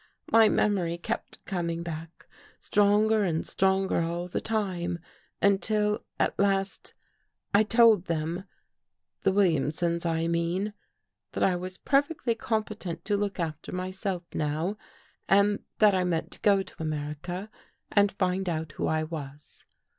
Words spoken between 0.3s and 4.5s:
My memory kept com ing back, stronger and stronger all the